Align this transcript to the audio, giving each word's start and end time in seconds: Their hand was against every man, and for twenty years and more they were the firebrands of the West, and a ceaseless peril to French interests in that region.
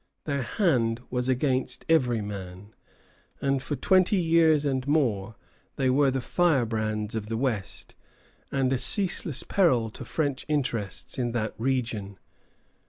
Their 0.23 0.41
hand 0.41 0.99
was 1.11 1.29
against 1.29 1.85
every 1.87 2.21
man, 2.21 2.73
and 3.39 3.61
for 3.61 3.75
twenty 3.75 4.15
years 4.17 4.65
and 4.65 4.87
more 4.87 5.35
they 5.75 5.91
were 5.91 6.09
the 6.09 6.19
firebrands 6.21 7.13
of 7.13 7.29
the 7.29 7.37
West, 7.37 7.93
and 8.51 8.73
a 8.73 8.79
ceaseless 8.79 9.43
peril 9.43 9.91
to 9.91 10.03
French 10.03 10.43
interests 10.49 11.19
in 11.19 11.33
that 11.33 11.53
region. 11.59 12.17